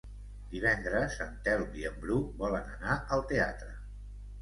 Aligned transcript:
Divendres 0.53 1.19
en 1.27 1.37
Telm 1.49 1.77
i 1.83 1.87
en 1.91 2.01
Bru 2.07 2.19
volen 2.43 2.75
anar 2.79 2.99
al 3.19 3.27
teatre. 3.37 3.73